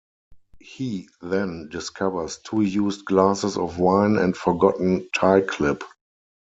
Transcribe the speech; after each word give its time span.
He 0.59 1.09
then 1.21 1.69
discovers 1.69 2.39
two 2.39 2.61
used 2.61 3.05
glasses 3.05 3.55
of 3.55 3.77
wine 3.77 4.17
and 4.17 4.35
forgotten 4.35 5.07
tie 5.15 5.41
clip. 5.41 5.83